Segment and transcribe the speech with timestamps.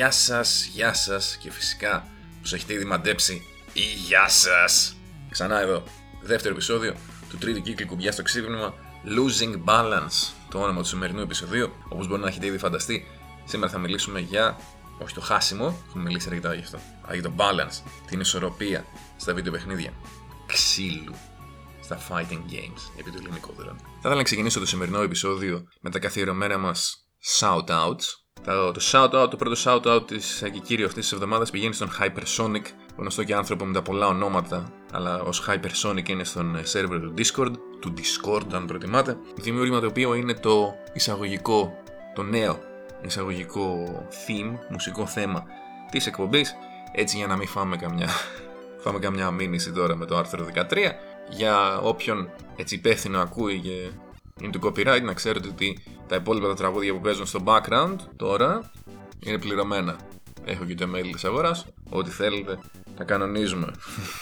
[0.00, 2.08] Γεια σας, γεια σας και φυσικά
[2.42, 3.42] που έχετε ήδη μαντέψει
[3.72, 4.96] η γεια σας.
[5.30, 5.84] Ξανά εδώ,
[6.22, 6.94] δεύτερο επεισόδιο
[7.28, 11.72] του τρίτου κύκλου κουμπιάς στο ξύπνημα Losing Balance, το όνομα του σημερινού επεισοδίου.
[11.88, 13.06] Όπως μπορεί να έχετε ήδη φανταστεί,
[13.44, 14.56] σήμερα θα μιλήσουμε για,
[14.98, 18.84] όχι το χάσιμο, έχουμε μιλήσει αρκετά γι' αυτό, αλλά για το balance, την ισορροπία
[19.16, 19.92] στα βίντεο παιχνίδια.
[20.46, 21.14] Ξύλου
[21.82, 23.76] στα fighting games, επί του ελληνικότερων.
[23.78, 27.08] Θα ήθελα να ξεκινήσω το σημερινό επεισόδιο με τα καθιερωμένα μας
[27.38, 28.04] shout-outs,
[28.44, 32.62] το, το shout-out, το πρώτο shout-out της ε, κύριο αυτής της εβδομάδας πηγαίνει στον Hypersonic,
[32.96, 37.14] γνωστό και άνθρωπο με τα πολλά ονόματα, αλλά ως Hypersonic είναι στον ε, server του
[37.18, 39.16] Discord, του Discord αν προτιμάτε.
[39.34, 41.82] Δημιούργημα το οποίο είναι το εισαγωγικό,
[42.14, 42.58] το νέο
[43.02, 43.84] εισαγωγικό
[44.26, 45.44] theme, μουσικό θέμα
[45.90, 46.54] της εκπομπής,
[46.92, 48.08] έτσι για να μην φάμε καμιά,
[48.82, 50.62] φάμε καμιά μήνυση τώρα με το άρθρο 13,
[51.28, 53.90] για όποιον έτσι υπεύθυνο ακούει και
[54.40, 58.70] είναι του copyright να ξέρετε ότι τα υπόλοιπα τα τραγούδια που παίζουν στο background τώρα
[59.18, 59.98] είναι πληρωμένα.
[60.44, 61.66] Έχω και το email της αγοράς.
[61.88, 62.58] Ό,τι θέλετε
[62.96, 63.72] τα κανονίζουμε.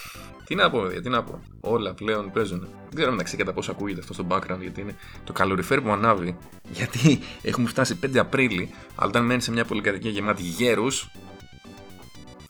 [0.46, 1.42] τι να πω, παιδιά, τι να πω.
[1.60, 2.60] Όλα πλέον παίζουν.
[2.60, 6.38] Δεν ξέρω μεταξύ κατά πόσο ακούγεται αυτό στο background, γιατί είναι το καλοριφέρ που ανάβει.
[6.78, 11.10] Γιατί έχουμε φτάσει 5 Απρίλη, αλλά όταν μένει σε μια πολυκατοικία γεμάτη γέρους,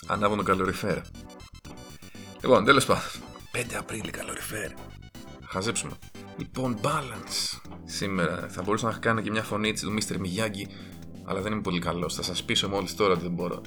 [0.07, 0.99] ανάβουν το καλοριφέρ.
[2.41, 3.03] Λοιπόν, τέλος πάντων.
[3.53, 4.71] 5 Απρίλη καλοριφέρ.
[5.47, 5.93] Χαζέψουμε.
[6.39, 7.59] Λοιπόν, balance.
[7.85, 10.15] Σήμερα θα μπορούσα να κάνω και μια φωνή του Mr.
[10.15, 10.71] Miyagi,
[11.25, 12.15] αλλά δεν είμαι πολύ καλός.
[12.15, 13.61] Θα σας πείσω μόλις τώρα ότι δεν μπορώ.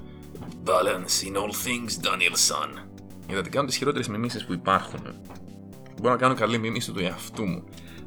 [0.66, 2.88] Balance in all things, Daniel Son.
[3.28, 5.02] Είδατε, κάνω τις χειρότερες μιμήσεις που υπάρχουν.
[6.02, 7.64] Μπορώ να κάνω καλή μιμήση του εαυτού μου.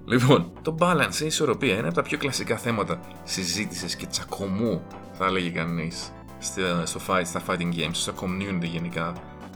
[0.06, 5.26] Λοιπόν, το balance, η ισορροπία, είναι από τα πιο κλασικά θέματα συζήτησης και τσακωμού, θα
[5.26, 6.12] έλεγε κανείς,
[6.84, 9.12] στο fight, στα fighting games, στα community γενικά.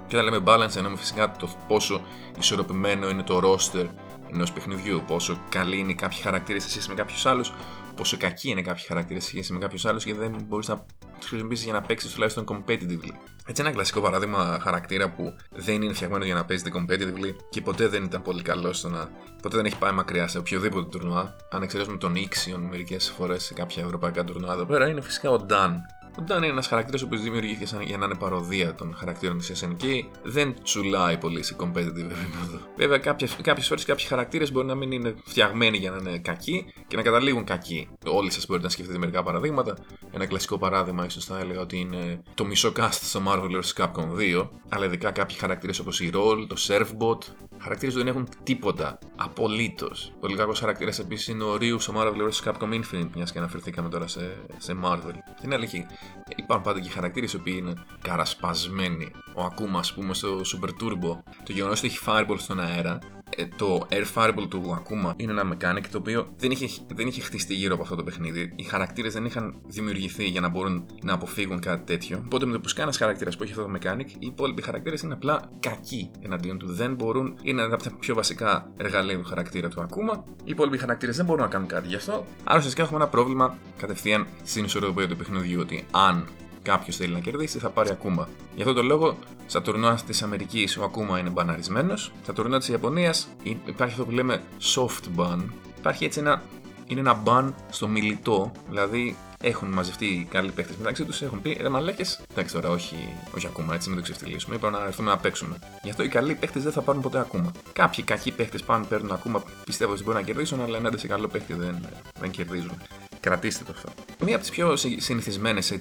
[0.07, 2.01] Και όταν λέμε balance, εννοούμε φυσικά το πόσο
[2.39, 3.87] ισορροπημένο είναι το roster
[4.33, 5.03] ενός παιχνιδιού.
[5.07, 7.53] Πόσο καλή είναι κάποιοι χαρακτήρε σε σχέση με κάποιους άλλους,
[7.97, 10.85] πόσο κακοί είναι κάποιοι χαρακτήρε σε σχέση με κάποιους άλλους και δεν μπορείς να
[11.19, 13.13] τους χρησιμοποιήσεις για να παίξεις τουλάχιστον competitively.
[13.47, 17.89] Έτσι, ένα κλασικό παράδειγμα χαρακτήρα που δεν είναι φτιαγμένο για να παίζετε competitively και ποτέ
[17.89, 19.09] δεν ήταν πολύ καλό στο να.
[19.43, 21.37] ποτέ δεν έχει πάει μακριά σε οποιοδήποτε τουρνουά.
[21.51, 25.47] Αν εξαιρέσουμε τον Ixion μερικές φορές σε κάποια ευρωπαϊκά τουρνουά εδώ πέρα, είναι φυσικά ο
[25.49, 25.71] Dan
[26.19, 29.85] ο Νταν είναι ένας χαρακτήρας που δημιουργήθηκε για να είναι παροδία των χαρακτήρων της SNK.
[30.23, 32.59] Δεν τσουλάει πολύ σε competitive επίπεδο.
[32.77, 32.99] Βέβαια,
[33.43, 37.03] κάποιες φορές κάποιοι χαρακτήρες μπορεί να μην είναι φτιαγμένοι για να είναι κακοί και να
[37.03, 37.89] καταλήγουν κακοί.
[38.07, 39.77] Όλοι σας μπορείτε να σκεφτείτε μερικά παραδείγματα.
[40.11, 43.85] Ένα κλασικό παράδειγμα, ίσως θα έλεγα ότι είναι το μισό cast στο Marvel vs.
[43.85, 44.49] Capcom 2.
[44.69, 47.19] Αλλά ειδικά κάποιοι χαρακτήρες όπως η Roll, το Surfbot,
[47.59, 48.99] χαρακτήρες που δεν έχουν τίποτα.
[49.17, 50.13] Απολύτως.
[50.21, 52.53] Πολύ κακό χαρακτήρας επίσης είναι ο Ryu στο Marvel vs.
[52.53, 55.15] Capcom Infinite, μιας και αναφερθήκαμε τώρα σε, σε Marvel.
[55.45, 55.87] Είναι αλήθεια.
[56.37, 59.11] Υπάρχουν πάντα και χαρακτήρες οι οποίοι είναι καρασπασμένοι.
[59.35, 62.99] Ο Akuma, ας πούμε, στο Super Turbo, το γεγονός ότι έχει Fireball στον αέρα
[63.37, 67.21] ε, το Air Fireball του Akuma είναι ένα mechanic το οποίο δεν είχε, δεν είχε
[67.21, 68.53] χτιστεί γύρω από αυτό το παιχνίδι.
[68.57, 72.23] Οι χαρακτήρες δεν είχαν δημιουργηθεί για να μπορούν να αποφύγουν κάτι τέτοιο.
[72.25, 75.15] Οπότε με το που κάνει χαρακτήρας που έχει αυτό το mechanic, οι υπόλοιποι χαρακτήρες είναι
[75.15, 76.67] απλά κακοί εναντίον του.
[76.73, 80.23] Δεν μπορούν, είναι ένα από τα πιο βασικά εργαλεία του χαρακτήρα του Akuma.
[80.45, 82.25] Οι υπόλοιποι χαρακτήρες δεν μπορούν να κάνουν κάτι γι' αυτό.
[82.45, 86.27] Άρα ουσιαστικά έχουμε ένα πρόβλημα κατευθείαν στην ισορροπία του παιχνιδιού ότι αν
[86.69, 88.29] κάποιος θέλει να κερδίσει, θα πάρει Ακούμα.
[88.55, 92.13] Γι' αυτό το λόγο, στα τουρνουά της Αμερικής ο Ακούμα είναι μπαναρισμένος.
[92.23, 94.43] Στα τουρνουά της Ιαπωνίας υπάρχει αυτό που λέμε
[94.75, 95.39] soft ban.
[95.79, 96.43] Υπάρχει έτσι ένα,
[96.87, 101.59] είναι ένα ban στο μιλητό, δηλαδή έχουν μαζευτεί οι καλοί παίχτε μεταξύ τους, έχουν πει
[101.61, 102.21] ρε μαλάκες.
[102.31, 102.97] Εντάξει τώρα, όχι,
[103.37, 104.55] όχι ακόμα έτσι, μην το ξεφτυλίσουμε.
[104.55, 105.59] Είπαμε να έρθουμε να παίξουμε.
[105.83, 107.53] Γι' αυτό οι καλοί παίχτε δεν θα πάρουν ποτέ ακόμα.
[107.73, 111.29] Κάποιοι κακοί παίχτε πάνε, παίρνουν ακόμα, πιστεύω ότι μπορούν να κερδίσουν, αλλά ενάντια σε καλό
[111.29, 111.87] παίχτη δεν,
[112.21, 112.79] δεν κερδίζουν.
[113.21, 113.93] Κρατήστε το αυτό.
[114.25, 115.73] Μία από τις πιο συνηθισμένες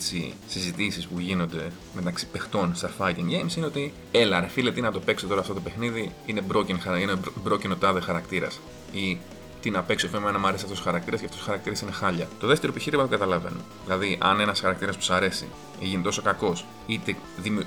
[0.48, 4.92] συζητήσεις που γίνονται μεταξύ παιχτών στα fighting games είναι ότι έλα ρε φίλε, τι να
[4.92, 7.14] το παίξω τώρα αυτό το παιχνίδι, είναι broken, είναι
[7.50, 8.59] broken ο τάδε χαρακτήρας.
[8.92, 9.18] Ή
[9.62, 11.92] τι να παίξω, εφόσον να μου αρέσει αυτός ο χαρακτήρας και αυτός ο χαρακτήρας είναι
[11.92, 12.28] χάλια.
[12.40, 13.59] Το δεύτερο επιχείρημα το καταλαβαίνω.
[13.86, 15.48] Δηλαδή, αν ένας χαρακτήρας που σου αρέσει
[15.80, 17.16] γίνει τόσο κακός, είτε,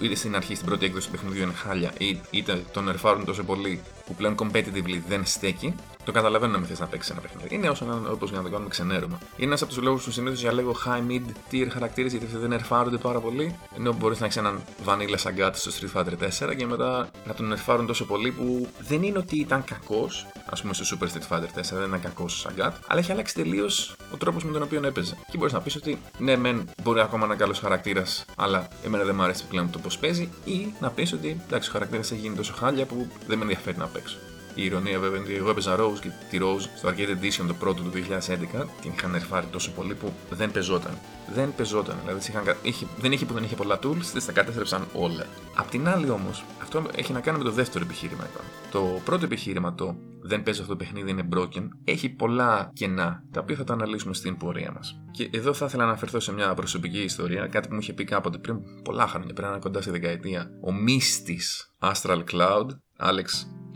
[0.00, 1.92] είτε στην αρχή, στην πρώτη έκδοση του παιχνιδιού είναι χάλια,
[2.30, 5.74] είτε τον ερφάρουν τόσο πολύ που πλέον competitively δεν στέκει,
[6.04, 7.54] το καταλαβαίνω να μην θες να παίξεις ένα παιχνίδι.
[7.54, 9.18] Είναι όσο όπως για να το κάνουμε ξενέρωμα.
[9.36, 12.52] Είναι ένας από τους λόγους που συνήθως για λέγω high mid tier χαρακτήρες γιατί δεν
[12.52, 13.58] ερφάρονται πάρα πολύ.
[13.76, 17.52] Ενώ μπορείς να έχεις έναν Vanilla Sagat στο Street Fighter 4 και μετά να τον
[17.52, 21.42] ερφάρουν τόσο πολύ που δεν είναι ότι ήταν κακός, ας πούμε στο Super Street Fighter
[21.42, 24.80] 4 δεν ήταν κακός ο Sagat, αλλά έχει αλλάξει τελείως ο τρόπος με τον οποίο
[24.84, 25.16] έπαιζε.
[25.30, 29.04] Και μπορείς να πεις ότι ναι, μεν μπορεί ακόμα να είναι καλός χαρακτήρας, αλλά εμένα
[29.04, 32.20] δεν μου αρέσει πλέον το πώς παίζει, ή να πεις ότι εντάξει, ο χαρακτήρας έχει
[32.20, 34.16] γίνει τόσο χάλια που δεν με ενδιαφέρει να παίξω.
[34.54, 37.54] Η ηρωνία βέβαια είναι ότι εγώ έπαιζα Rose και τη Rose στο Arcade Edition το
[37.54, 40.98] πρώτο του 2011 την είχαν ερφάρει τόσο πολύ που δεν πεζόταν.
[41.34, 41.96] Δεν πεζόταν.
[42.04, 45.26] Δηλαδή είχαν, είχε, δεν είχε που δεν είχε πολλά tools, δεν τα κατέστρεψαν όλα.
[45.54, 48.24] Απ' την άλλη όμως, αυτό έχει να κάνει με το δεύτερο επιχείρημα.
[48.24, 48.40] Είπα.
[48.70, 51.68] Το πρώτο επιχείρημα, το δεν παίζω αυτό το παιχνίδι, είναι broken.
[51.84, 55.00] Έχει πολλά κενά, τα οποία θα τα αναλύσουμε στην πορεία μας.
[55.10, 58.04] Και εδώ θα ήθελα να αναφερθώ σε μια προσωπική ιστορία, κάτι που μου είχε πει
[58.04, 60.50] κάποτε πριν πολλά χρόνια, πριν κοντά στη δεκαετία.
[60.60, 61.40] Ο μίστη
[61.80, 62.66] Astral Cloud,
[62.98, 63.26] Alex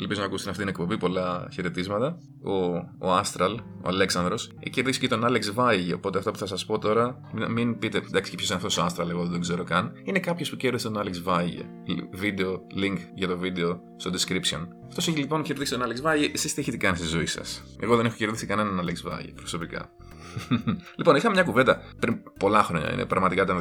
[0.01, 0.99] Ελπίζω να ακούσει αυτή την εκπομπή.
[0.99, 2.19] Πολλά χαιρετίσματα.
[2.43, 2.53] Ο,
[3.09, 5.93] ο Astral, ο Αλέξανδρος, έχει κερδίσει και τον Alex Βάιγη.
[5.93, 8.79] Οπότε αυτό που θα σας πω τώρα, μην, μην πείτε, εντάξει, και ποιος είναι αυτός
[8.79, 9.93] ο Astral, εγώ δεν το ξέρω καν.
[10.05, 11.67] Είναι κάποιος που κέρδισε τον Alex Βάιγη.
[12.13, 14.67] Βίντεο, link για το βίντεο στο description.
[14.89, 16.31] Αυτός έχει λοιπόν κερδίσει τον Alex Βάιγη.
[16.35, 19.91] Εσείς τι έχετε κάνει στη ζωή σας; Εγώ δεν έχω κερδίσει κανέναν Alex Βάιγη προσωπικά.
[20.99, 22.93] λοιπόν, είχαμε μια κουβέντα πριν πολλά χρόνια.
[22.93, 23.59] Είναι πραγματικά ήταν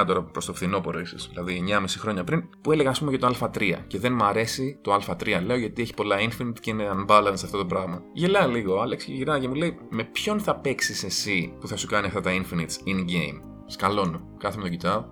[0.00, 1.28] 2009, τώρα προς το φθινόπωρο ίσως.
[1.28, 3.74] Δηλαδή 9,5 χρόνια πριν, που έλεγα ας πούμε για το Α3.
[3.86, 7.58] Και δεν μ' αρέσει το Α3, λέω, γιατί έχει πολλά infinite και είναι unbalanced αυτό
[7.58, 8.02] το πράγμα.
[8.12, 11.68] Γελάει λίγο ο Άλεξ και γυρνάει και μου λέει, Με ποιον θα παίξεις εσύ που
[11.68, 13.40] θα σου κάνει αυτά τα infinites in game.
[13.66, 14.20] Σκαλώνω.
[14.38, 15.04] Κάθομαι το κοιτάω.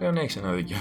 [0.00, 0.76] Λέω, ναι, έχεις ένα δίκιο.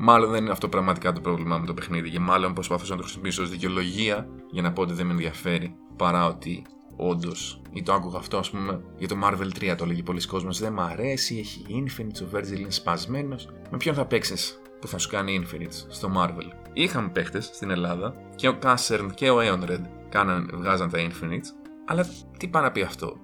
[0.00, 3.02] Μάλλον δεν είναι αυτό πραγματικά το πρόβλημά με το παιχνίδι και μάλλον προσπαθώ να το
[3.02, 6.64] χρησιμοποιήσω ως δικαιολογία για να πω ότι δεν με ενδιαφέρει παρά ότι
[6.96, 7.60] όντως.
[7.72, 10.58] Ή το άκουγα αυτό, ας πούμε, για το Marvel 3 το έλεγε πολλοί κόσμος.
[10.58, 13.48] Δεν μ' αρέσει, έχει Infinite, ο Virgil είναι σπασμένος.
[13.70, 18.14] Με ποιον θα παίξεις που θα σου κάνει Infinite στο Marvel; Είχαμε παίχτες στην Ελλάδα
[18.34, 22.06] και ο Cassern και ο Aeon κάναν, βγάζαν τα Infinite, αλλά
[22.38, 23.16] τι πάει να πει αυτό;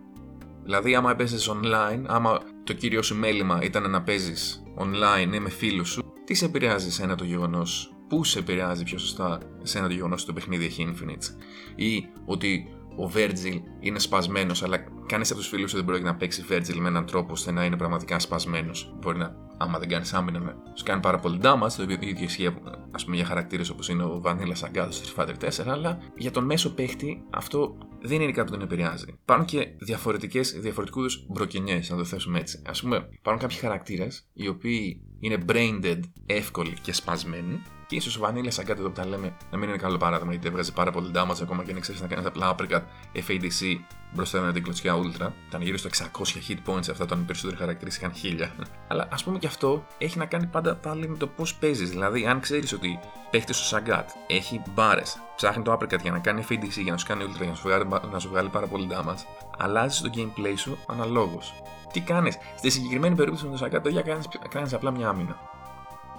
[0.63, 5.49] Δηλαδή, άμα έπαιζες online, άμα το κύριο σου μέλημα ήταν να παίζεις online ή με
[5.49, 9.79] φίλους σου, τι σε επηρεάζει σε ένα το γεγονός, πού σε επηρεάζει πιο σωστά σε
[9.79, 11.43] ένα το γεγονός ότι το παιχνίδι έχει Infinite,
[11.75, 16.15] ή ότι ο Virgil είναι σπασμένος, αλλά κανείς από τους φίλους σου δεν μπορεί να
[16.15, 20.15] παίξει Virgil με έναν τρόπο ώστε να είναι πραγματικά σπασμένος; Μπορεί να, άμα δεν κάνεις
[20.15, 22.55] άμυνα, να σου κάνει πάρα πολύ damage, το οποίο ίδιο ισχύει
[22.91, 26.31] ας πούμε, για χαρακτήρες όπως είναι ο Vanilla Sagat στο Street Fighter 4, αλλά για
[26.31, 29.05] τον μέσο παίχτη αυτό δεν είναι κάτι που τον επηρεάζει.
[29.09, 32.63] Υπάρχουν και διαφορετικές, διαφορετικού είδους μπροκενιέ, να το θέσουμε έτσι.
[32.67, 38.19] Α πούμε, υπάρχουν κάποιοι χαρακτήρες οι οποίοι είναι brain dead, εύκολοι και σπασμένοι, και ίσως
[38.19, 40.91] βανίλια σαν κάτι εδώ που τα λέμε να μην είναι καλό παράδειγμα γιατί έβγαζε πάρα
[40.91, 42.83] πολύ damage ακόμα και αν ξέρεις να κάνεις απλά uppercut
[43.15, 43.79] FADC
[44.15, 45.29] μπροστά με την κλωτσιά Ultra.
[45.49, 46.07] Ήταν γύρω στο 600
[46.49, 48.13] hit points αυτά όταν οι περισσότεροι χαρακτήρε είχαν
[48.59, 48.65] 1000.
[48.89, 51.91] Αλλά ας πούμε και αυτό έχει να κάνει πάντα πάλι με το πώς παίζεις.
[51.91, 52.99] Δηλαδή, αν ξέρεις ότι
[53.31, 57.07] παίχτη ο Sagat έχει μπάρες, ψάχνει το uppercut για να κάνει FADC, για να σου
[57.07, 59.25] κάνει Ultra, για να σου βγάλει, να σου βγάλει πάρα πολύ damage,
[59.59, 61.63] αλλάζεις το gameplay σου αναλόγως.
[61.93, 65.37] Τι κάνεις; Στη συγκεκριμένη περίπτωση με το Sagat, το κάνεις απλά μια άμυνα.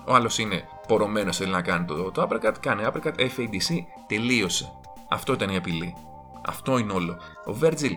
[0.08, 3.76] Ο άλλος είναι πορωμένος, θέλει να κάνει το, το uppercut, κάνει uppercut, FADC,
[4.08, 4.72] τελείωσε.
[5.10, 5.96] Αυτό ήταν η απειλή.
[6.46, 7.18] Αυτό είναι όλο.
[7.46, 7.92] Ο Virgil,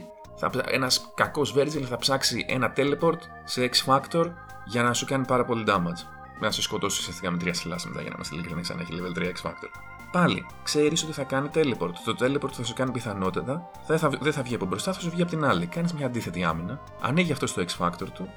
[0.70, 4.24] ένας κακός Virgil θα ψάξει ένα teleport σε X Factor
[4.64, 6.02] για να σου κάνει πάρα πολύ damage.
[6.40, 9.22] Να σε σκοτώσει ουσιαστικά με τρία μετά για να είμαστε ειλικρινείς αν έχει level 3
[9.22, 9.68] X Factor.
[10.12, 11.92] Πάλι, ξέρεις ότι θα κάνει teleport.
[12.04, 15.10] Το teleport θα σου κάνει πιθανότατα, δεν θα, δεν θα βγει από μπροστά, θα σου
[15.10, 15.66] βγει από την άλλη.
[15.66, 18.28] Κάνεις μια αντίθετη άμυνα, ανοίγει αυτό στο X Factor του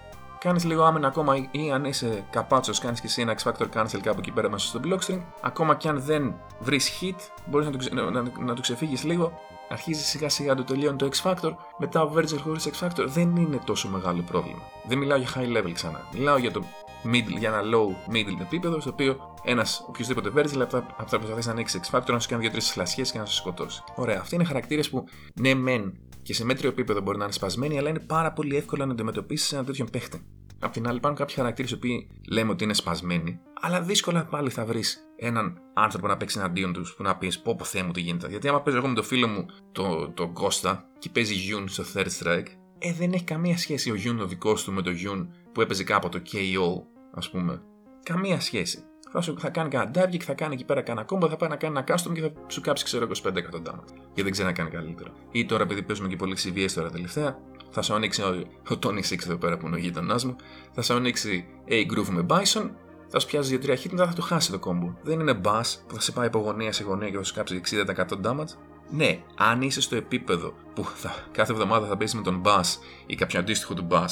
[0.43, 3.99] κάνεις λίγο άμενα ακόμα ή αν είσαι καπάτσος, κάνεις και εσύ ένα X Factor cancel
[4.01, 5.19] κάπου εκεί πέρα μέσα στο blockstream.
[5.41, 7.15] Ακόμα και αν δεν βρεις hit,
[7.45, 9.39] μπορείς να, το, να, να, το ξεφύγεις λίγο.
[9.71, 11.51] Αρχίζει σιγά σιγά να το τελειώνει το X Factor.
[11.77, 14.61] Μετά ο Virgil χωρίς X Factor δεν είναι τόσο μεγάλο πρόβλημα.
[14.87, 16.07] Δεν μιλάω για high level ξανά.
[16.13, 16.63] Μιλάω για το
[17.03, 21.79] middle, για ένα low middle επίπεδο, στο οποίο ένας οποιοδήποτε Virgil θα προσπαθήσει να ανοίξει
[21.83, 23.83] X Factor, να σου κάνει δύο-τρεις φλασιές και να σε σκοτώσει.
[23.95, 25.03] Ωραία, αυτοί είναι χαρακτήρες που
[25.39, 28.85] ναι, μεν και σε μέτριο επίπεδο μπορεί να είναι σπασμένοι, αλλά είναι πάρα πολύ εύκολο
[28.85, 30.25] να αντιμετωπίσεις ένα τέτοιον παίχτη.
[30.63, 34.49] Απ' την άλλη, υπάρχουν κάποιοι χαρακτήρες οι οποίοι λέμε ότι είναι σπασμένοι, αλλά δύσκολα πάλι
[34.49, 37.91] θα βρεις έναν άνθρωπο να παίξει εναντίον τους που να πεις πω πω θέα μου
[37.91, 38.27] τι γίνεται.
[38.27, 41.83] Γιατί άμα παίζω εγώ με το φίλο μου το, το Costa και παίζει Yun στο
[41.93, 42.47] Third Strike,
[42.77, 45.83] ε, δεν έχει καμία σχέση ο Yun ο δικός του με το Yun που έπαιζε
[45.83, 46.83] κάποτε το KO,
[47.13, 47.61] ας πούμε.
[48.03, 48.83] Καμία σχέση.
[49.11, 51.49] Θα, σου, θα κάνει κανένα dive και θα κάνει εκεί πέρα κανένα κόμπο, θα πάει
[51.49, 53.83] να κάνει ένα custom και θα σου κάψει ξέρω 25 εκατοντάμα.
[53.87, 55.11] Γιατί δεν ξέρει να κάνει καλύτερο.
[55.31, 57.39] Ή τώρα επειδή παίζουμε και πολύ CVS τώρα τελευταία,
[57.69, 60.35] θα σου ανοίξει ο, ο Tony Six εδώ πέρα που είναι ο γείτονάς μου,
[60.71, 62.69] θα σου ανοίξει A groove με Bison,
[63.07, 64.93] θα σου πιάζει 2-3 hit μετά θα το χάσει το κόμπο.
[65.03, 67.61] Δεν είναι bass που θα σε πάει από γωνία σε γωνία και θα σου κάψει
[67.69, 68.53] 60% damage.
[68.89, 73.15] Ναι, αν είσαι στο επίπεδο που θα, κάθε εβδομάδα θα παίζεις με τον bass ή
[73.15, 74.07] κάποιο αντίστοιχο του bass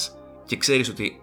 [0.45, 1.21] και ξέρεις ότι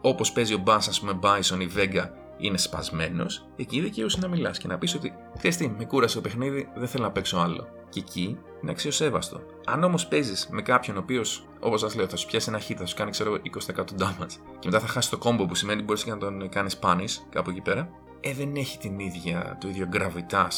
[0.00, 4.58] όπως παίζει ο bass, ας πούμε, Bison ή Vega είναι σπασμένος, εκεί δικαίωσε να μιλάς
[4.58, 7.68] και να πεις ότι θε τι, με κούρασε το παιχνίδι, δεν θέλω να παίξω άλλο.
[7.88, 9.40] Και εκεί είναι αξιοσέβαστο.
[9.66, 12.74] Αν όμως παίζεις με κάποιον ο οποίος, όπως σας λέω, θα σου πιάσει ένα hit,
[12.78, 16.04] θα σου κάνει ξέρω 20% damage και μετά θα χάσει το combo που σημαίνει μπορείς
[16.04, 17.88] και να τον κάνεις punish κάπου εκεί πέρα,
[18.20, 20.52] ε, δεν έχει την ίδια, το ίδιο gravitas.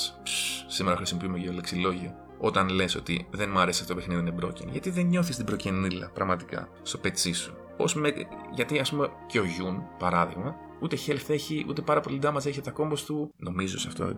[0.67, 2.15] σήμερα χρησιμοποιούμε για λεξιλόγιο.
[2.39, 4.69] Όταν λες ότι δεν μου άρεσε αυτό το παιχνίδι είναι broken.
[4.71, 7.57] Γιατί δεν νιώθεις την προκενήλα πραγματικά στο πετσί σου.
[7.77, 8.13] Πώς με,
[8.55, 12.61] γιατί ας πούμε και ο Γιούν, παράδειγμα, ούτε health έχει, ούτε πάρα πολύ damage έχει
[12.61, 13.35] τα combos του.
[13.37, 14.13] Νομίζω σε αυτό,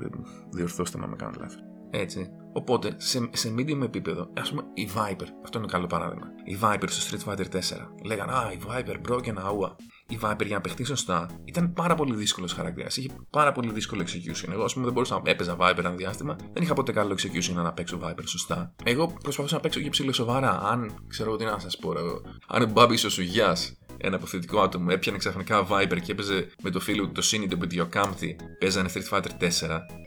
[0.51, 1.61] διορθώστε με με κάνω λάθος.
[1.91, 2.31] Έτσι.
[2.53, 6.27] Οπότε, σε, σε medium επίπεδο, ας πούμε η Viper, αυτό είναι καλό παράδειγμα.
[6.45, 7.59] Η Viper στο Street Fighter 4.
[8.05, 9.77] Λέγανε Α, η Viper broken, αούα.
[10.09, 12.97] η Viper για να παιχτεί σωστά ήταν πάρα πολύ δύσκολος χαρακτήρας.
[12.97, 14.53] Είχε πάρα πολύ δύσκολο execution.
[14.53, 16.37] Εγώ, ας πούμε, δεν μπορούσα να έπαιζα Viper ένα διάστημα.
[16.53, 18.75] Δεν είχα ποτέ καλό execution να παίξω Viper σωστά.
[18.85, 20.61] Εγώ προσπαθούσα να παίξω και ψηλό σοβαρά.
[20.61, 22.21] Αν ξέρω τι να σας πω, εγώ.
[22.49, 26.81] Αν ο Μπάμπη ο Σουγιάς ένα αποθετικό άτομο έπιανε ξαφνικά Viper και έπαιζε με το
[26.81, 29.49] φίλο του το Σίνι τον Πεντιοκάμπτη, παίζανε Street Fighter 4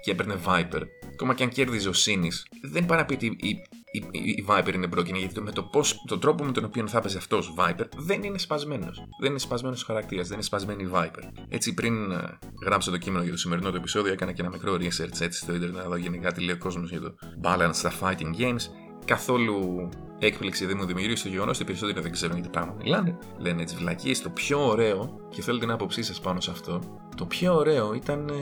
[0.03, 0.81] και έπαιρνε Viper.
[1.13, 3.49] Ακόμα και αν κέρδιζε ο Σίνις, δεν πάει να πει ότι η,
[3.91, 6.87] η, η, η Viper είναι broken, γιατί με το πώς, τον τρόπο με τον οποίο
[6.87, 9.03] θα έπαιζε αυτός Viper δεν είναι σπασμένος.
[9.21, 11.23] Δεν είναι σπασμένος ο χαρακτήρας, δεν είναι σπασμένη η Viper.
[11.49, 12.29] Έτσι, πριν uh,
[12.65, 15.55] γράψω το κείμενο για το σημερινό το επεισόδιο, έκανα και ένα μικρό research έτσι στο
[15.55, 18.61] Ιντερνετ να δω γενικά τι λέει ο κόσμος για το balance στα fighting games
[19.05, 23.17] καθόλου έκπληξη δεν μου δημιουργεί το γεγονός ότι οι περισσότεροι δεν ξέρουν γιατί πράγμα μιλάνε.
[23.37, 24.21] Λένε έτσι βλακίες.
[24.21, 26.79] Το πιο ωραίο, και θέλω την άποψή σας πάνω σε αυτό,
[27.15, 28.33] το πιο ωραίο ήταν ε,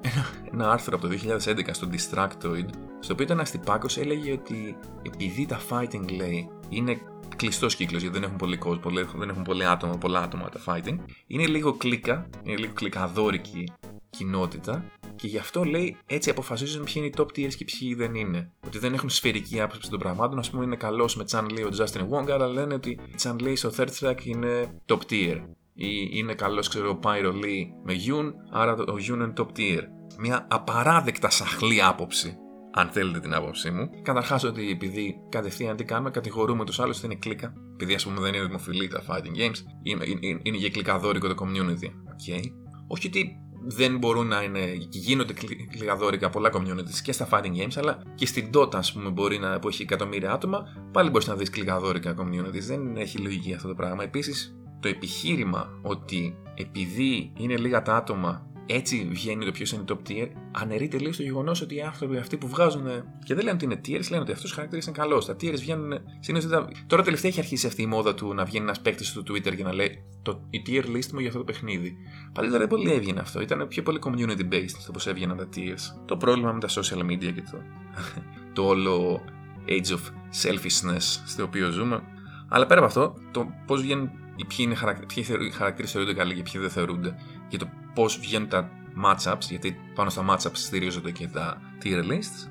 [0.00, 1.14] ένα, ένα, άρθρο από το
[1.46, 2.68] 2011 στο Distractoid,
[3.00, 7.00] στο οποίο ήταν ένα τυπάκο έλεγε ότι επειδή τα fighting λέει είναι
[7.36, 10.96] κλειστός κύκλος γιατί δεν έχουν πολύ κόσμο, δεν έχουν πολύ άτομα, πολλά άτομα τα fighting.
[11.26, 13.72] Είναι λίγο κλίκα, είναι λίγο κλικαδόρικη
[14.10, 14.84] κοινότητα
[15.20, 18.52] και γι' αυτό λέει έτσι αποφασίζουν ποιοι είναι οι top tiers και ποιοι δεν είναι.
[18.66, 20.38] Ότι δεν έχουν σφαιρική άποψη των πραγμάτων.
[20.38, 23.52] Α πούμε, είναι καλός με Chan Lee ο Justin Wong, αλλά λένε ότι Chan Lee
[23.56, 25.40] στο third track είναι top tier.
[25.74, 29.82] Ή είναι καλός, ξέρω, ο Pyro Lee με Yun, άρα ο Yun είναι top tier.
[30.18, 32.36] Μια απαράδεκτα σαχλή άποψη
[32.72, 33.90] αν θέλετε την άποψή μου.
[34.02, 37.54] Καταρχάς, ότι επειδή κατευθείαν τι κάνουμε, κατηγορούμε τους άλλους ότι είναι κλίκα.
[37.72, 41.34] Επειδή ας πούμε δεν είναι δημοφιλή τα fighting games, είναι, είναι, είναι για κλικαδόρικο το
[41.38, 41.86] community.
[41.86, 42.42] Okay.
[42.86, 44.60] Όχι ότι δεν μπορούν να είναι.
[44.90, 45.32] γίνονται
[45.70, 49.58] κλιγαδόρικα πολλά communities και στα fighting games, αλλά και στην Dota, ας πούμε, μπορεί να,
[49.58, 50.62] που έχει εκατομμύρια άτομα,
[50.92, 52.62] πάλι μπορείς να δεις κλιγαδόρικα communities.
[52.66, 54.02] Δεν έχει λογική αυτό το πράγμα.
[54.02, 60.10] Επίσης, το επιχείρημα ότι επειδή είναι λίγα τα άτομα έτσι βγαίνει το ποιος είναι top
[60.10, 62.86] tier, αναιρεί τελείως το γεγονός ότι οι άνθρωποι αυτοί που βγάζουν.
[63.24, 65.26] και δεν λένε ότι είναι tiers, λένε ότι αυτός ο χαρακτήρας είναι καλός.
[65.26, 65.92] Τα tiers βγαίνουν.
[66.20, 66.66] Συνήθως.
[66.86, 69.62] Τώρα τελευταία έχει αρχίσει αυτή η μόδα του να βγαίνει ένας παίκτης στο Twitter και
[69.62, 71.96] να λέει το, η tier list μου για αυτό το παιχνίδι.
[72.32, 73.40] Παλιότερα δεν πολύ έβγαινε αυτό.
[73.40, 76.02] Ήταν πιο πολύ community based το πώς έβγαιναν τα tiers.
[76.04, 77.62] Το πρόβλημα με τα social media και το,
[78.54, 79.20] το όλο
[79.68, 80.00] age of
[80.42, 82.02] selfishness στο οποίο ζούμε.
[82.48, 84.10] Αλλά πέρα από αυτό, το πώς βγαίνουν
[84.46, 84.76] ποιοι, είναι
[85.14, 87.16] ποιοι χαρακτήρες θεωρούνται καλοί και ποιοι δεν θεωρούνται
[87.50, 88.70] και το πώς βγαίνουν τα
[89.04, 92.50] matchups, γιατί πάνω στα matchups στηρίζονται και τα tier lists.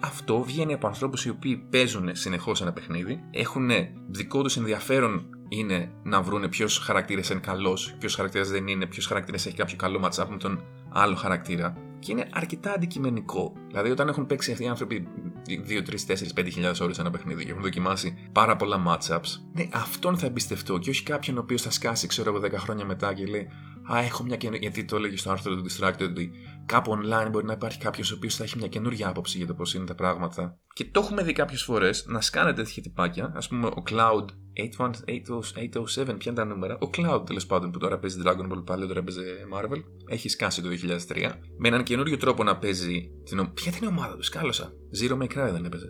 [0.00, 3.70] Αυτό βγαίνει από ανθρώπους οι οποίοι παίζουν συνεχώς ένα παιχνίδι, έχουν
[4.08, 9.06] δικό τους ενδιαφέρον είναι να βρουν ποιος χαρακτήρας είναι καλός, ποιος χαρακτήρας δεν είναι, ποιος
[9.06, 11.76] χαρακτήρας έχει κάποιο καλό matchup με τον άλλο χαρακτήρα.
[11.98, 13.52] Και είναι αρκετά αντικειμενικό.
[13.68, 15.08] Δηλαδή, όταν έχουν παίξει αυτοί οι άνθρωποι
[15.46, 20.18] 2, 3, 4, 5.000 ώρες ένα παιχνίδι και έχουν δοκιμάσει πάρα πολλά matchups, ναι, αυτόν
[20.18, 23.26] θα εμπιστευτώ και όχι κάποιον ο οποίος θα σκάσει, ξέρω εγώ, 10 χρόνια μετά και
[23.26, 23.48] λέει
[23.92, 24.68] Α, έχω μια καινούργια.
[24.70, 26.30] Γιατί το έλεγε στο άρθρο του Distracted ότι
[26.66, 29.54] κάπου online μπορεί να υπάρχει κάποιο ο οποίο θα έχει μια καινούργια άποψη για το
[29.54, 30.58] πώς είναι τα πράγματα.
[30.74, 33.24] Και το έχουμε δει κάποιες φορές να σκάνε τέτοια τυπάκια.
[33.24, 36.78] Ας πούμε, ο Cloud 807, ποια είναι τα νούμερα.
[36.80, 39.22] Ο Cloud τέλος πάντων που τώρα παίζει Dragon Ball, πάλι τώρα παίζει
[39.54, 40.68] Marvel, έχει σκάσει το
[41.08, 41.30] 2003.
[41.58, 43.10] Με έναν καινούριο τρόπο να παίζει.
[43.24, 43.52] Την...
[43.52, 44.72] Ποια την ομάδα του, σκάλωσα.
[45.02, 45.86] Zero May Cry δεν έπαιζε.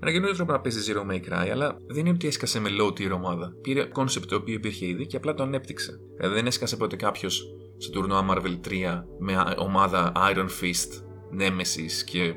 [0.00, 2.68] Με έναν καινούριο τρόπο να παίζεις Zero May Cry, αλλά δεν είναι ότι έσκασε με
[2.80, 3.52] low tier ομάδα.
[3.62, 6.00] Πήρε κόνσεπτ το οποίο υπήρχε ήδη και απλά το ανέπτυξε.
[6.16, 7.42] Δηλαδή δεν έσκασε ποτέ κάποιος
[7.78, 11.02] στο τουρνουά Marvel 3 με ομάδα Iron Fist,
[11.40, 12.34] Nemesis και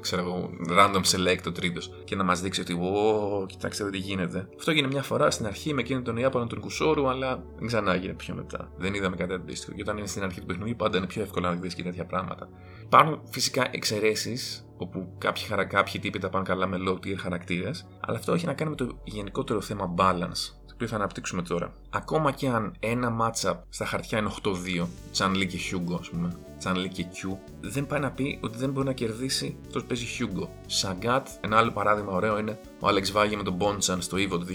[0.00, 4.48] ξέρω εγώ, random select ο τρίτος και να μας δείξει ότι, Ω, κοιτάξτε τι γίνεται.
[4.56, 7.94] Αυτό έγινε μια φορά στην αρχή με εκείνον τον Ιάπωνα τον Κουσόρου, αλλά δεν ξανά
[7.94, 8.72] έγινε πιο μετά.
[8.76, 9.72] Δεν είδαμε κάτι αντίστοιχο.
[9.72, 12.06] Και όταν είναι στην αρχή του παιχνιδιού, πάντα είναι πιο εύκολο να δεις και τέτοια
[12.06, 12.48] πράγματα.
[12.82, 17.86] Υπάρχουν φυσικά εξαιρέσεις όπου κάποιοι, χαρα, κάποιοι τύποι τα πάνε καλά με low tier χαρακτήρες,
[18.00, 21.72] αλλά αυτό έχει να κάνει με το γενικότερο θέμα balance οποίο θα αναπτύξουμε τώρα.
[21.90, 24.86] Ακόμα και αν ένα matchup στα χαρτιά είναι 8-2,
[25.16, 28.58] Chan Lee και Hugo, ας πούμε, Chan Lee και Q, δεν πάει να πει ότι
[28.58, 30.48] δεν μπορεί να κερδίσει αυτό που παίζει Hugo.
[30.66, 34.46] Σαγκάτ, ένα άλλο παράδειγμα ωραίο είναι ο Alex Βάγε με τον Bonchan στο Evo του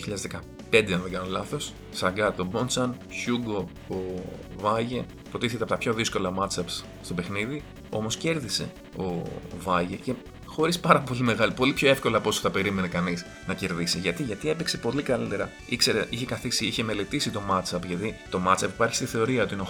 [0.72, 1.74] 2015, αν δεν κάνω λάθος.
[1.92, 3.96] Σαγκάτ, τον Bonchan, Hugo, ο
[4.58, 9.22] Βάγε, προτίθεται από τα πιο δύσκολα matchups στο παιχνίδι, όμως κέρδισε ο
[9.60, 10.14] Βάγε και
[10.58, 14.00] χωρίς πάρα πολύ μεγάλη, πολύ πιο εύκολα από όσο θα περίμενε κανείς να κερδίσει.
[14.00, 15.52] Γιατί; Γιατί έπαιξε πολύ καλύτερα.
[15.66, 17.86] Ήξερε, είχε καθίσει, είχε μελετήσει το matchup.
[17.88, 19.64] Γιατί το matchup υπάρχει στη θεωρία του είναι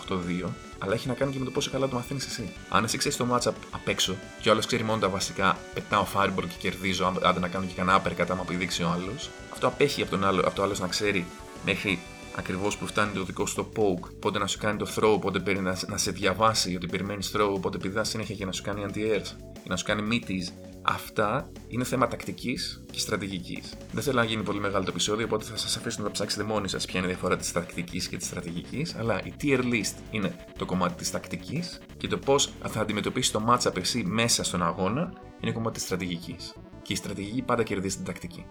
[0.45, 2.49] 8-2, αλλά έχει να κάνει και με το πόσο καλά το μαθαίνεις εσύ.
[2.69, 6.05] Αν εσύ ξέρεις το matchup απ' έξω και ο άλλο ξέρει μόνο τα βασικά, πετάω
[6.15, 9.67] fireball και κερδίζω, άντε να κάνω και κανένα upper κατά μου επιδείξει ο άλλος, αυτό
[9.67, 11.25] απέχει από τον άλλο, από το άλλος να ξέρει
[11.65, 11.99] μέχρι
[12.37, 15.39] ακριβώς που φτάνει το δικό σου το poke, πότε να σου κάνει το throw, πότε
[15.39, 18.85] παίρνει να, να σε διαβάσει ότι περιμένεις throw, πότε πηδάς συνέχεια και να σου κάνει
[18.87, 19.31] anti-airs,
[19.63, 20.51] ή να σου κάνει meaties,
[20.89, 23.73] Αυτά είναι θέμα τακτικής και στρατηγικής.
[23.91, 26.43] Δεν θέλω να γίνει πολύ μεγάλο το επεισόδιο, οπότε θα σας αφήσω να τα ψάξετε
[26.43, 28.95] μόνοι σας ποια είναι η διαφορά της τακτικής και της στρατηγικής.
[28.95, 33.43] Αλλά η tier list είναι το κομμάτι της τακτικής και το πώς θα αντιμετωπίσει το
[33.49, 36.53] matchup εσύ μέσα στον αγώνα είναι κομμάτι της στρατηγικής.
[36.81, 38.45] Και η στρατηγική πάντα κερδίζει την τακτική.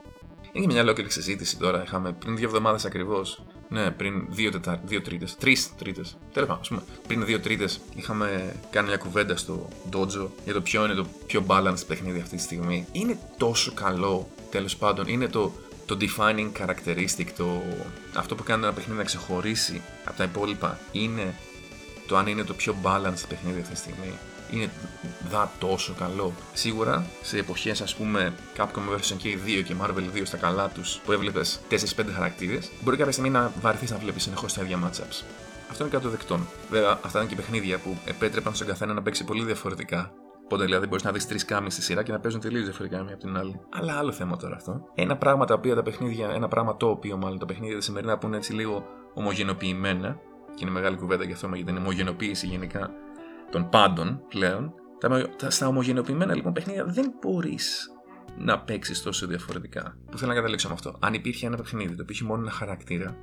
[0.52, 1.82] Είναι μια ολόκληρη συζήτηση τώρα.
[1.82, 4.76] Είχαμε πριν δύο εβδομάδες ακριβώς Ναι, πριν δύο, τετάρ...
[4.84, 5.36] δύο τρίτες.
[5.36, 6.16] Τρεις τρίτες.
[6.32, 10.84] Τέλος πάντων, πούμε, πριν δύο τρίτες είχαμε κάνει μια κουβέντα στο Dojo για το ποιο
[10.84, 12.86] είναι το πιο balanced παιχνίδι αυτή τη στιγμή.
[12.92, 15.52] Είναι τόσο καλό, τέλος πάντων, είναι το,
[15.86, 17.62] το defining characteristic, το,
[18.14, 20.78] αυτό που κάνει ένα παιχνίδι να ξεχωρίσει από τα υπόλοιπα.
[20.92, 21.34] Είναι
[22.06, 24.12] το αν είναι το πιο balanced παιχνίδι αυτή τη στιγμή
[24.50, 24.70] είναι
[25.30, 26.32] δα τόσο καλό.
[26.52, 29.12] Σίγουρα σε εποχές ας πούμε Capcom vs.
[29.22, 31.74] K2 και Marvel 2 στα καλά τους που έβλεπες 4-5
[32.14, 35.24] χαρακτήρες, μπορεί κάποια στιγμή να βαρεθείς να βλέπεις συνεχώς τα ίδια matchups.
[35.70, 36.46] Αυτό είναι κάτι δεκτών.
[36.70, 40.12] Βέβαια, αυτά είναι και παιχνίδια που επέτρεπαν στον καθένα να παίξει πολύ διαφορετικά.
[40.44, 43.14] Οπότε δηλαδή μπορείς να δεις τρεις κάμοι στη σειρά και να παίζουν τελείως διαφορετικά μία
[43.14, 43.60] από την άλλη.
[43.70, 44.88] Αλλά άλλο θέμα τώρα αυτό.
[44.94, 48.26] Ένα πράγμα τα οποία τα παιχνίδια, ένα πράγμα το οποίο μάλλον τα παιχνίδια σημερινά που
[48.26, 50.18] είναι έτσι λίγο ομογενοποιημένα,
[50.54, 52.90] και είναι μεγάλη κουβέντα για αυτό, γιατί είναι ομογενοποίηση γενικά
[53.50, 54.72] των πάντων πλέον,
[55.36, 57.90] τα, στα ομογενοποιημένα λοιπόν παιχνίδια δεν μπορείς
[58.38, 59.96] να παίξεις τόσο διαφορετικά.
[60.10, 60.96] Που θέλω να καταλήξω με αυτό.
[61.00, 63.16] Αν υπήρχε ένα παιχνίδι το οποίο είχε μόνο ένα χαρακτήρα,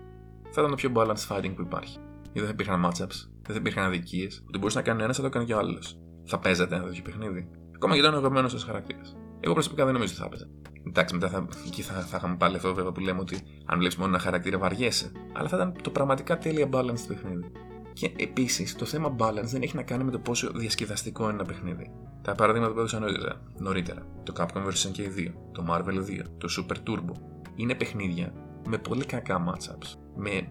[0.44, 1.98] θα ήταν το πιο balanced fighting που υπάρχει.
[2.22, 4.44] Γιατί δεν θα υπήρχαν matchups, δεν θα υπήρχαν αδικίες.
[4.48, 6.00] Ότι μπορούσε να κάνει ένας, θα το κάνει και ο άλλος.
[6.26, 7.50] Θα παίζατε ένα τέτοιο παιχνίδι.
[7.76, 9.02] Ακόμα και ήταν ο σα χαρακτήρα.
[9.40, 10.50] Εγώ προσωπικά δεν νομίζω ότι θα έπαιζε.
[10.88, 13.98] Εντάξει, μετά θα, εκεί θα, θα είχαμε πάλι αυτό βέβαια που λέμε ότι αν βλέπεις
[13.98, 15.12] μόνο ένα χαρακτήρα βαριέσαι.
[15.34, 17.52] Αλλά θα ήταν το πραγματικά τέλεια balanced παιχνίδι.
[17.94, 21.46] Και επίσης το θέμα balance δεν έχει να κάνει με το πόσο διασκεδαστικό είναι ένα
[21.46, 21.92] παιχνίδι.
[22.22, 24.98] Τα παραδείγματα που έδωσα νωρίτερα, νωρίτερα το Capcom vs.
[24.98, 27.14] K2, το Marvel 2, το Super Turbo,
[27.56, 28.34] είναι παιχνίδια
[28.68, 29.98] με πολύ κακά matchups.
[30.16, 30.48] Με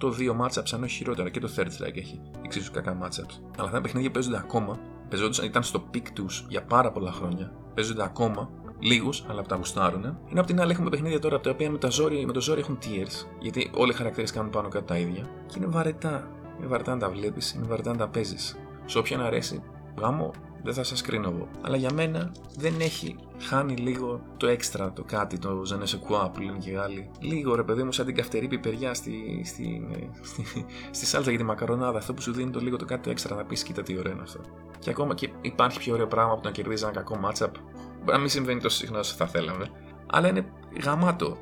[0.00, 0.10] 8-2
[0.40, 3.34] matchups, αν όχι χειρότερα, και το Third Strike έχει εξίσου κακά matchups.
[3.56, 7.52] Αλλά αυτά τα παιχνίδια παίζονται ακόμα, παίζονταν, ήταν στο peak τους για πάρα πολλά χρόνια,
[7.74, 10.04] παίζονται ακόμα λίγους, αλλά από τα γουστάρουν.
[10.04, 12.60] Ενώ απ' την άλλη έχουμε παιχνίδια τώρα τα οποία με, τα ζόρι, με το ζόρι
[12.60, 16.28] έχουν tiers, γιατί όλοι οι χαρακτήρες κάνουν πάνω κάτω τα ίδια και είναι βαρετά.
[16.58, 18.56] Είναι βαρετά να τα βλέπεις, είναι βαρετά να τα παίζεις.
[18.84, 19.62] Σε όποιον αρέσει,
[20.00, 20.30] γάμο,
[20.62, 21.48] δεν θα σας κρίνω εγώ.
[21.62, 26.40] Αλλά για μένα δεν έχει χάνει λίγο το έξτρα, το κάτι, το ζενέσε κουά που
[26.40, 27.10] λένε και οι άλλοι.
[27.20, 29.88] Λίγο ρε παιδί μου, σαν την καυτερή πιπεριά στη, στη,
[30.22, 31.98] στη, στη σάλτσα για τη μακαρονάδα.
[31.98, 34.12] Αυτό που σου δίνει το λίγο το κάτι το έξτρα να πεις: Κοίτα τι ωραίο
[34.12, 34.40] είναι αυτό.
[34.78, 37.50] Και ακόμα και υπάρχει πιο ωραίο πράγμα που να κερδίζει ένα κακό matchup.
[37.98, 39.68] Μπορεί να μην συμβαίνει τόσο συχνά όσο θα θέλαμε.
[40.06, 40.46] Αλλά είναι
[40.84, 41.38] γαμάτο.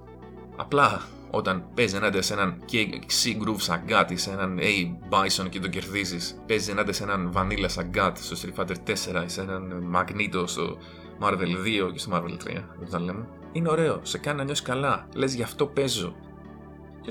[0.56, 5.60] Απλά όταν παίζει ενάντια σε έναν KC Groove Sagat ή σε έναν A Bison και
[5.60, 8.76] τον κερδίζεις, παίζει ενάντια σε έναν Vanilla Sagat στο Street Fighter
[9.20, 10.78] 4 ή σε έναν Magneto στο
[11.20, 13.28] Marvel 2 και στο Marvel 3, δεν λέμε.
[13.52, 15.08] Είναι ωραίο, σε κάνει να νιώσεις καλά.
[15.14, 16.14] Λες γι' αυτό παίζω.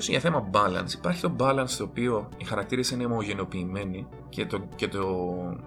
[0.00, 4.46] Και όσο για θέμα balance, υπάρχει το balance το οποίο οι χαρακτήρες είναι ομογενοποιημένοι και
[4.46, 5.00] το, και, το,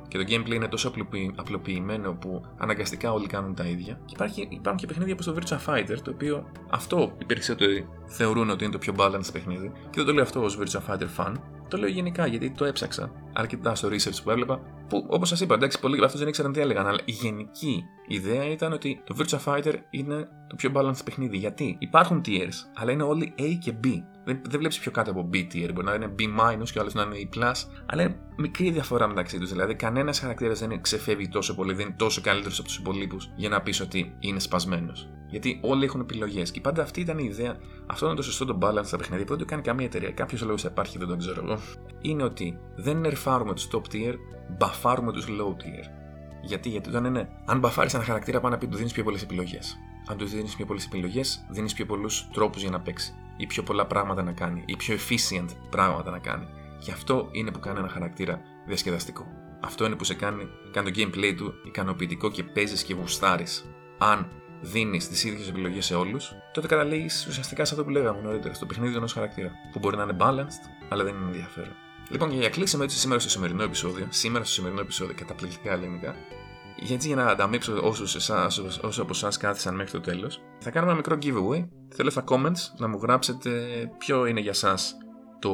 [0.07, 0.93] και το gameplay είναι τόσο
[1.35, 3.99] απλοποιημένο που αναγκαστικά όλοι κάνουν τα ίδια.
[4.05, 8.49] Και υπάρχει, υπάρχουν και παιχνίδια όπως το Virtua Fighter, το οποίο αυτό οι περισσότεροι θεωρούν
[8.49, 9.71] ότι είναι το πιο balanced παιχνίδι.
[9.89, 11.33] Και δεν το λέω αυτό ως Virtua Fighter fan,
[11.73, 14.61] το λέω γενικά γιατί το έψαξα αρκετά στο research που έβλεπα.
[14.89, 18.51] Που όπως σας είπα, εντάξει, πολλοί αυτού δεν ήξεραν τι έλεγαν, αλλά η γενική ιδέα
[18.51, 21.37] ήταν ότι το Virtua Fighter είναι το πιο balanced παιχνίδι.
[21.37, 23.87] Γιατί; Υπάρχουν tiers, αλλά είναι όλοι A και B.
[24.25, 25.69] Δεν, δεν βλέπεις πιο κάτω από B tier.
[25.73, 27.53] Μπορεί να είναι B minus και ο άλλος να είναι E+,
[27.85, 29.49] αλλά είναι μικρή διαφορά μεταξύ τους.
[29.49, 33.49] Δηλαδή, κανένας χαρακτήρας δεν ξεφεύγει τόσο πολύ, δεν είναι τόσο καλύτερος από τους υπολείπους για
[33.49, 35.09] να πεις ότι είναι σπασμένος.
[35.33, 36.51] Γιατί όλοι έχουν επιλογές.
[36.51, 37.57] Και πάντα αυτή ήταν η ιδέα.
[37.85, 40.11] Αυτό είναι το σωστό το balance στα παιχνίδια που δεν το κάνει καμία εταιρεία.
[40.11, 41.59] Κάποιος λόγος θα υπάρχει, δεν τον ξέρω εγώ.
[42.01, 44.13] Είναι ότι δεν νερφάρουμε τους top tier,
[44.57, 45.85] μπαφάρουμε τους low tier.
[46.41, 47.29] Γιατί, γιατί όταν είναι.
[47.45, 49.77] Αν μπαφάρεις ένα χαρακτήρα, πάνω να πει του δίνεις πιο πολλές επιλογές.
[50.07, 53.13] Αν του δίνεις πιο πολλές επιλογές, δίνεις πιο πολλούς τρόπους για να παίξει.
[53.37, 54.63] Ή πιο πολλά πράγματα να κάνει.
[54.65, 56.47] Ή πιο efficient πράγματα να κάνει.
[56.79, 59.25] Και αυτό είναι που κάνει ένα χαρακτήρα διασκεδαστικό.
[59.61, 63.65] Αυτό είναι που σε κάνει, κάνει το gameplay του ικανοποιητικό και παίζεις και γουστάρεις.
[63.97, 64.27] Αν
[64.63, 68.65] δίνεις τις ίδιες επιλογές σε όλους, τότε καταλήγεις ουσιαστικά σε αυτό που λέγαμε νωρίτερα, στο
[68.65, 69.51] παιχνίδι ενός χαρακτήρα.
[69.71, 71.75] Που μπορεί να είναι balanced, αλλά δεν είναι ενδιαφέρον.
[72.09, 76.15] Λοιπόν, και για κλείσιμο έτσι σήμερα στο σημερινό επεισόδιο, σήμερα στο σημερινό επεισόδιο, καταπληκτικά ελληνικά,
[76.77, 77.79] γιατί για να ανταμείψω
[78.81, 81.67] όσους από εσάς κάθισαν μέχρι το τέλος, θα κάνουμε ένα μικρό giveaway.
[81.95, 83.51] Θέλω στα comments να μου γράψετε
[83.97, 84.77] ποιο είναι για εσά
[85.39, 85.53] το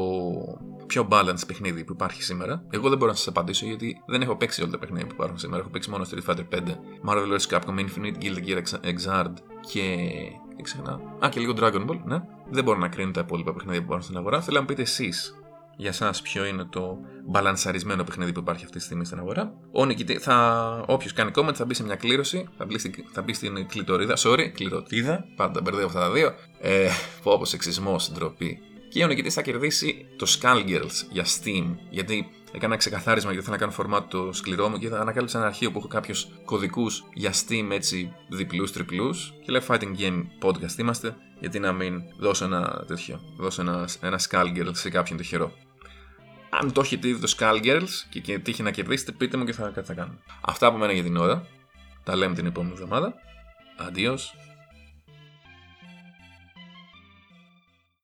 [0.90, 2.64] πιο balanced παιχνίδι που υπάρχει σήμερα.
[2.70, 5.38] Εγώ δεν μπορώ να σας απαντήσω γιατί δεν έχω παίξει όλα τα παιχνίδια που υπάρχουν
[5.38, 5.62] σήμερα.
[5.62, 6.60] Έχω παίξει μόνο Street Fighter 5,
[7.08, 7.58] Marvel vs.
[7.58, 9.34] Capcom Infinite, Guilty Gear Xrd
[9.72, 9.98] και.
[10.56, 11.00] Δεν ξεχνά.
[11.26, 12.22] Α, και λίγο Dragon Ball, ναι.
[12.50, 14.42] Δεν μπορώ να κρίνω τα υπόλοιπα παιχνίδια που υπάρχουν στην αγορά.
[14.42, 15.34] Θέλω να μου πείτε εσείς
[15.78, 19.54] για εσάς ποιο είναι το μπαλανσαρισμένο παιχνίδι που υπάρχει αυτή τη στιγμή στην αγορά.
[20.20, 20.84] θα...
[20.88, 24.16] Όποιος κάνει comment θα μπει σε μια κλήρωση, θα μπει στην, θα μπει στην κλητορίδα.
[24.18, 25.26] Sorry, κληροτίδα.
[25.36, 26.34] Πάντα μπερδεύω αυτά τα δύο.
[26.60, 26.90] Ε,
[27.24, 31.76] πω σεξισμός, ντροπή και ο νικητή θα κερδίσει το Skullgirls για Steam.
[31.90, 35.48] Γιατί έκανα ξεκαθάρισμα γιατί θέλω να κάνω φορμάτ το σκληρό μου και θα ανακάλυψα ένα
[35.48, 39.34] αρχείο που έχω κάποιους κωδικούς για Steam έτσι διπλούς, τριπλούς.
[39.46, 41.16] Και λέει Fighting Game Podcast είμαστε.
[41.40, 45.54] Γιατί να μην δώσω ένα τέτοιο, δώσω ένα, ένα Skullgirls σε κάποιον τυχερό.
[46.50, 49.74] Αν το έχετε δει το Skullgirls και, και τύχει να κερδίσετε, πείτε μου και θα,
[49.84, 50.18] θα κάνουμε.
[50.42, 51.48] Αυτά από μένα για την ώρα.
[52.04, 53.14] Τα λέμε την επόμενη εβδομάδα.
[53.78, 54.18] Αντίο.